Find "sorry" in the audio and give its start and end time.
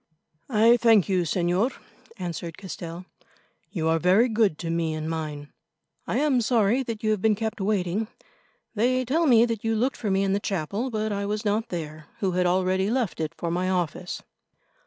6.41-6.81